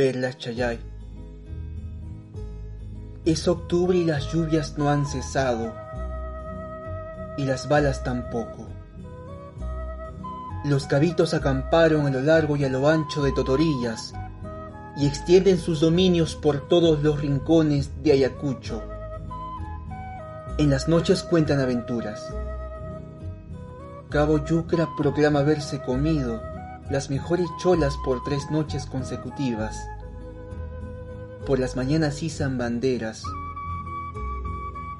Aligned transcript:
Perla 0.00 0.32
Chayay. 0.32 0.78
Es 3.26 3.46
octubre 3.46 3.98
y 3.98 4.04
las 4.06 4.32
lluvias 4.32 4.78
no 4.78 4.88
han 4.88 5.04
cesado, 5.04 5.74
y 7.36 7.44
las 7.44 7.68
balas 7.68 8.02
tampoco. 8.02 8.66
Los 10.64 10.86
cabitos 10.86 11.34
acamparon 11.34 12.06
a 12.06 12.10
lo 12.10 12.22
largo 12.22 12.56
y 12.56 12.64
a 12.64 12.70
lo 12.70 12.88
ancho 12.88 13.22
de 13.22 13.32
Totorillas 13.32 14.14
y 14.96 15.06
extienden 15.06 15.58
sus 15.58 15.80
dominios 15.80 16.34
por 16.34 16.66
todos 16.66 17.02
los 17.02 17.20
rincones 17.20 17.90
de 18.02 18.12
Ayacucho. 18.12 18.82
En 20.56 20.70
las 20.70 20.88
noches 20.88 21.22
cuentan 21.22 21.60
aventuras. 21.60 22.26
Cabo 24.08 24.42
Yucra 24.46 24.88
proclama 24.96 25.40
haberse 25.40 25.82
comido 25.82 26.40
las 26.90 27.08
mejores 27.08 27.48
cholas 27.58 27.96
por 28.04 28.22
tres 28.24 28.50
noches 28.50 28.84
consecutivas. 28.84 29.88
Por 31.46 31.58
las 31.58 31.76
mañanas 31.76 32.22
izan 32.22 32.58
banderas, 32.58 33.22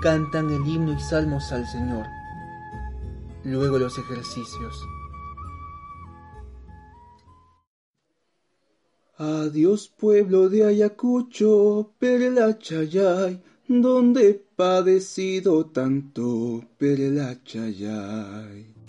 cantan 0.00 0.50
el 0.50 0.66
himno 0.66 0.92
y 0.92 1.00
salmos 1.00 1.52
al 1.52 1.66
Señor, 1.66 2.06
luego 3.44 3.78
los 3.78 3.98
ejercicios. 3.98 4.86
Adiós 9.18 9.88
pueblo 9.88 10.48
de 10.48 10.64
Ayacucho, 10.64 11.92
Perla 11.98 12.58
Chayay, 12.58 13.40
donde 13.68 14.30
he 14.30 14.34
padecido 14.34 15.66
tanto, 15.66 16.64
Perla 16.78 17.38
Chayay. 17.44 18.81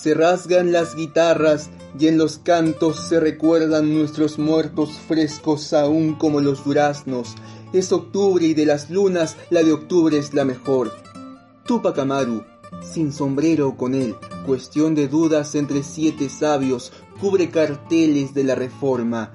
Se 0.00 0.14
rasgan 0.14 0.70
las 0.70 0.94
guitarras 0.94 1.70
y 1.98 2.06
en 2.06 2.18
los 2.18 2.38
cantos 2.38 3.08
se 3.08 3.18
recuerdan 3.18 3.92
nuestros 3.92 4.38
muertos 4.38 4.90
frescos 5.08 5.72
aún 5.72 6.14
como 6.14 6.40
los 6.40 6.64
duraznos. 6.64 7.34
Es 7.72 7.90
octubre 7.90 8.46
y 8.46 8.54
de 8.54 8.64
las 8.64 8.90
lunas 8.90 9.36
la 9.50 9.64
de 9.64 9.72
octubre 9.72 10.16
es 10.16 10.34
la 10.34 10.44
mejor. 10.44 10.92
Tupac 11.66 11.98
Amaru, 11.98 12.44
sin 12.80 13.12
sombrero 13.12 13.76
con 13.76 13.96
él, 13.96 14.14
cuestión 14.46 14.94
de 14.94 15.08
dudas 15.08 15.56
entre 15.56 15.82
siete 15.82 16.28
sabios, 16.28 16.92
cubre 17.20 17.50
carteles 17.50 18.34
de 18.34 18.44
la 18.44 18.54
reforma. 18.54 19.32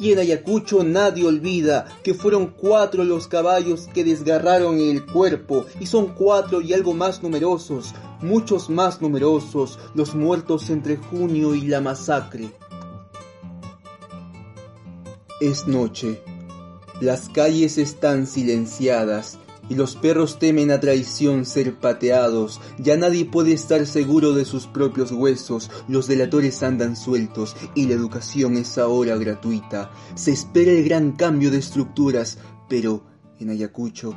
Y 0.00 0.12
en 0.12 0.18
Ayacucho 0.18 0.82
nadie 0.82 1.26
olvida 1.26 1.86
que 2.02 2.14
fueron 2.14 2.48
cuatro 2.48 3.04
los 3.04 3.28
caballos 3.28 3.86
que 3.92 4.02
desgarraron 4.02 4.78
el 4.78 5.04
cuerpo, 5.04 5.66
y 5.78 5.86
son 5.86 6.14
cuatro 6.14 6.60
y 6.62 6.72
algo 6.72 6.94
más 6.94 7.22
numerosos, 7.22 7.94
muchos 8.22 8.70
más 8.70 9.02
numerosos, 9.02 9.78
los 9.94 10.14
muertos 10.14 10.70
entre 10.70 10.96
junio 10.96 11.54
y 11.54 11.62
la 11.62 11.80
masacre. 11.80 12.50
Es 15.40 15.66
noche. 15.66 16.20
Las 17.00 17.28
calles 17.28 17.78
están 17.78 18.26
silenciadas 18.26 19.38
y 19.70 19.76
los 19.76 19.96
perros 19.96 20.38
temen 20.38 20.70
a 20.70 20.80
traición 20.80 21.46
ser 21.46 21.76
pateados. 21.76 22.60
Ya 22.78 22.98
nadie 22.98 23.24
puede 23.24 23.54
estar 23.54 23.86
seguro 23.86 24.34
de 24.34 24.44
sus 24.44 24.66
propios 24.66 25.12
huesos, 25.12 25.70
los 25.88 26.06
delatores 26.06 26.62
andan 26.62 26.96
sueltos 26.96 27.56
y 27.74 27.86
la 27.86 27.94
educación 27.94 28.58
es 28.58 28.76
ahora 28.76 29.16
gratuita. 29.16 29.90
Se 30.14 30.32
espera 30.32 30.72
el 30.72 30.84
gran 30.84 31.12
cambio 31.12 31.50
de 31.50 31.58
estructuras, 31.58 32.36
pero 32.68 33.04
en 33.38 33.48
Ayacucho 33.48 34.14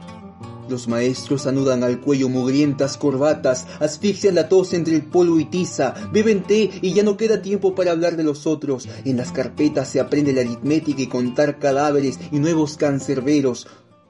los 0.70 0.88
maestros 0.88 1.46
anudan 1.46 1.84
al 1.84 2.00
cuello 2.00 2.30
mugrientas 2.30 2.98
corbatas, 2.98 3.68
asfixian 3.80 4.36
la 4.36 4.48
tos 4.48 4.74
entre 4.74 4.96
el 4.96 5.04
polvo 5.04 5.40
y 5.40 5.46
tiza, 5.46 5.94
beben 6.12 6.44
té 6.44 6.70
y 6.82 6.94
ya 6.94 7.04
no 7.04 7.18
queda 7.18 7.42
tiempo 7.42 7.76
para 7.76 7.92
hablar 7.92 8.16
de 8.16 8.24
los 8.24 8.48
otros. 8.48 8.88
En 9.04 9.18
las 9.18 9.32
carpetas 9.32 9.90
se 9.90 10.00
aprende 10.00 10.34
la 10.34 10.42
aritmética 10.42 11.02
y 11.02 11.08
contar 11.08 11.60
cadáveres 11.60 12.20
y 12.32 12.40
nuevos 12.40 12.78
cancerberos. 12.78 13.68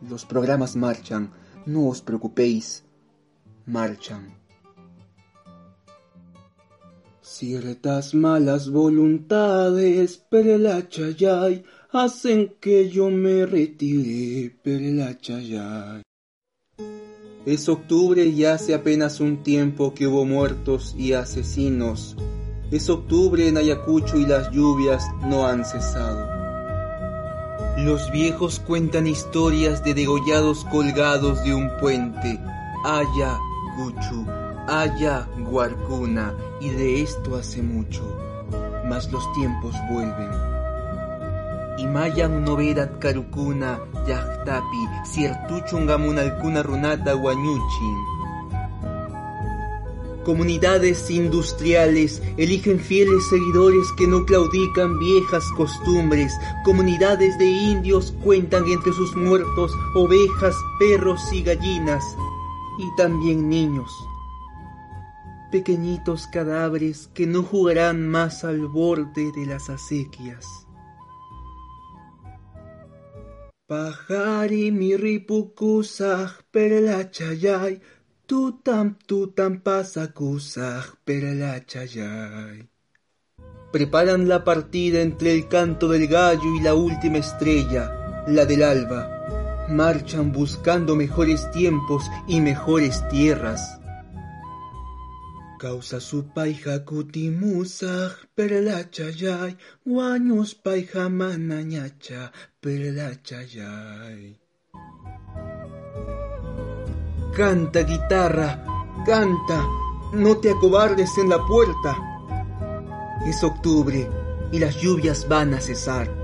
Los 0.09 0.25
programas 0.25 0.75
marchan, 0.75 1.31
no 1.65 1.87
os 1.87 2.01
preocupéis, 2.01 2.83
marchan. 3.65 4.35
Ciertas 7.21 8.13
malas 8.13 8.69
voluntades, 8.69 10.17
Perla 10.17 10.87
Chayay, 10.89 11.63
hacen 11.91 12.55
que 12.59 12.89
yo 12.89 13.09
me 13.09 13.45
retire, 13.45 14.53
Perla 14.61 15.17
Chayay. 15.17 16.01
Es 17.45 17.69
octubre 17.69 18.25
y 18.25 18.45
hace 18.45 18.73
apenas 18.73 19.21
un 19.21 19.41
tiempo 19.43 19.93
que 19.93 20.07
hubo 20.07 20.25
muertos 20.25 20.95
y 20.97 21.13
asesinos. 21.13 22.17
Es 22.71 22.89
octubre 22.89 23.47
en 23.47 23.57
Ayacucho 23.57 24.17
y 24.17 24.25
las 24.25 24.51
lluvias 24.51 25.03
no 25.21 25.45
han 25.45 25.63
cesado. 25.63 26.32
Los 27.77 28.11
viejos 28.11 28.59
cuentan 28.59 29.07
historias 29.07 29.83
de 29.83 29.95
degollados 29.95 30.63
colgados 30.65 31.43
de 31.43 31.55
un 31.55 31.71
puente. 31.81 32.39
Aya, 32.85 33.39
Guchu, 33.75 34.27
Aya, 34.67 35.27
Guarcuna, 35.39 36.35
y 36.61 36.69
de 36.69 37.01
esto 37.01 37.35
hace 37.35 37.63
mucho. 37.63 38.03
Mas 38.87 39.11
los 39.11 39.23
tiempos 39.33 39.73
vuelven. 39.89 40.29
Imayan 41.79 42.45
novedat 42.45 42.99
karukuna, 42.99 43.79
yahtapi, 44.07 44.87
ciertuchungamun 45.05 46.19
alcuna 46.19 46.61
runata 46.61 47.13
guañuchin. 47.13 48.22
Comunidades 50.23 51.09
industriales 51.11 52.21
eligen 52.37 52.79
fieles 52.79 53.27
seguidores 53.29 53.85
que 53.97 54.07
no 54.07 54.25
claudican 54.25 54.97
viejas 54.97 55.43
costumbres. 55.57 56.33
Comunidades 56.63 57.37
de 57.37 57.45
indios 57.45 58.13
cuentan 58.23 58.65
entre 58.69 58.93
sus 58.93 59.15
muertos 59.15 59.71
ovejas, 59.95 60.55
perros 60.79 61.21
y 61.33 61.43
gallinas. 61.43 62.03
Y 62.79 62.95
también 62.95 63.49
niños. 63.49 63.91
Pequeñitos 65.51 66.27
cadáveres 66.27 67.09
que 67.13 67.27
no 67.27 67.43
jugarán 67.43 68.07
más 68.07 68.43
al 68.45 68.67
borde 68.67 69.31
de 69.33 69.45
las 69.45 69.69
acequias. 69.69 70.45
Pajari 73.67 74.71
mi 74.71 74.95
Tutam 78.33 78.87
tutam 79.07 79.53
pasacusaj 79.65 80.85
perla 81.05 81.53
chayay. 81.71 82.57
Preparan 83.71 84.27
la 84.27 84.39
partida 84.43 85.01
entre 85.01 85.33
el 85.35 85.47
canto 85.47 85.87
del 85.87 86.07
gallo 86.07 86.49
y 86.57 86.59
la 86.59 86.73
última 86.73 87.19
estrella, 87.19 87.83
la 88.27 88.45
del 88.45 88.63
alba. 88.63 89.01
Marchan 89.69 90.31
buscando 90.31 90.95
mejores 90.95 91.51
tiempos 91.51 92.09
y 92.27 92.41
mejores 92.41 93.07
tierras. 93.07 93.61
Causa 95.59 95.99
su 95.99 96.19
paija 96.33 96.83
kutimusaj 96.85 98.13
perla 98.33 98.89
chayay, 98.89 99.55
guaños 99.85 100.55
paija 100.55 101.07
manañacha. 101.07 102.31
Canta, 107.35 107.81
guitarra, 107.81 108.63
canta, 109.07 109.65
no 110.13 110.37
te 110.37 110.51
acobardes 110.51 111.17
en 111.17 111.29
la 111.29 111.43
puerta. 111.43 111.97
Es 113.25 113.43
octubre 113.43 114.07
y 114.51 114.59
las 114.59 114.79
lluvias 114.79 115.27
van 115.27 115.55
a 115.55 115.59
cesar. 115.59 116.15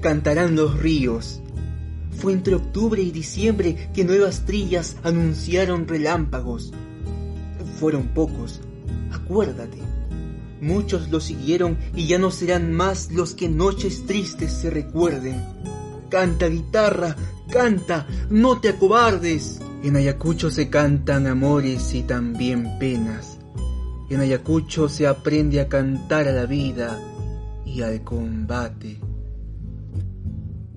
Cantarán 0.00 0.56
los 0.56 0.78
ríos. 0.78 1.42
Fue 2.16 2.32
entre 2.32 2.54
octubre 2.54 3.02
y 3.02 3.10
diciembre 3.10 3.90
que 3.92 4.06
nuevas 4.06 4.46
trillas 4.46 4.96
anunciaron 5.02 5.86
relámpagos. 5.86 6.72
Fueron 7.78 8.08
pocos, 8.08 8.62
acuérdate. 9.12 9.76
Muchos 10.62 11.10
lo 11.10 11.20
siguieron 11.20 11.76
y 11.94 12.06
ya 12.06 12.16
no 12.16 12.30
serán 12.30 12.72
más 12.72 13.12
los 13.12 13.34
que 13.34 13.50
noches 13.50 14.06
tristes 14.06 14.52
se 14.52 14.70
recuerden. 14.70 15.44
Canta, 16.08 16.46
guitarra, 16.46 17.14
canta, 17.50 18.06
no 18.30 18.58
te 18.58 18.70
acobardes. 18.70 19.60
En 19.84 19.96
Ayacucho 19.96 20.48
se 20.48 20.70
cantan 20.70 21.26
amores 21.26 21.92
y 21.94 22.04
también 22.04 22.78
penas. 22.78 23.38
En 24.08 24.18
Ayacucho 24.20 24.88
se 24.88 25.06
aprende 25.06 25.60
a 25.60 25.68
cantar 25.68 26.26
a 26.26 26.32
la 26.32 26.46
vida 26.46 26.98
y 27.66 27.82
al 27.82 28.02
combate. 28.02 28.98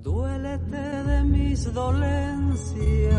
Duélete 0.04 0.76
de 0.76 1.24
mis 1.24 1.74
dolencias, 1.74 3.16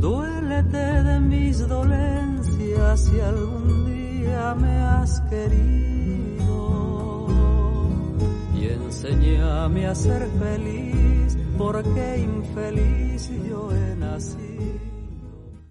duélete 0.00 1.02
de 1.02 1.20
mis 1.20 1.68
dolencias 1.68 3.00
si 3.04 3.20
algún 3.20 3.84
día 3.84 4.54
me 4.54 4.78
has 4.78 5.20
querido 5.28 7.26
y 8.54 8.64
enséñame 8.64 9.86
a 9.88 9.94
ser 9.94 10.26
feliz 10.40 11.21
porque 11.58 12.18
infeliz 12.18 13.30
yo 13.48 13.70
he 13.72 13.96
nacido. 13.96 14.91